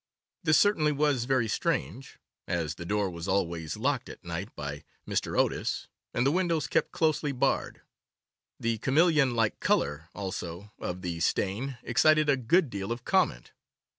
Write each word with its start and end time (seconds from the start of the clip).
This 0.43 0.57
certainly 0.57 0.91
was 0.91 1.25
very 1.25 1.47
strange, 1.47 2.17
as 2.47 2.73
the 2.73 2.87
door 2.87 3.07
was 3.11 3.27
always 3.27 3.77
locked 3.77 4.09
at 4.09 4.23
night 4.23 4.49
by 4.55 4.83
Mr. 5.07 5.37
Otis, 5.37 5.89
and 6.11 6.25
the 6.25 6.31
windows 6.31 6.65
kept 6.65 6.91
closely 6.91 7.31
barred. 7.31 7.81
The 8.59 8.79
chameleon 8.79 9.35
like 9.35 9.59
colour, 9.59 10.09
also, 10.15 10.71
of 10.79 11.03
the 11.03 11.19
stain 11.19 11.77
excited 11.83 12.29
a 12.29 12.35
good 12.37 12.71
deal 12.71 12.91
of 12.91 13.05
comment. 13.05 13.51